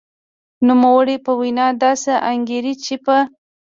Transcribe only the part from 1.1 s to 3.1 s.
په وینا داسې انګېري چې